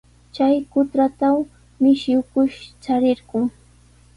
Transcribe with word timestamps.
Chay 0.35 0.55
kutatraw 0.71 1.37
mishi 1.81 2.11
ukush 2.21 2.57
charirqun. 2.83 3.45